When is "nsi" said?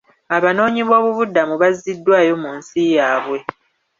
2.57-2.79